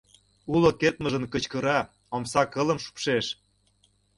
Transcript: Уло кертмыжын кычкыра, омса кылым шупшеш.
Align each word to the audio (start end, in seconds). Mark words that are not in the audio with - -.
Уло 0.53 0.69
кертмыжын 0.79 1.25
кычкыра, 1.33 1.79
омса 2.15 2.41
кылым 2.53 2.79
шупшеш. 2.83 3.25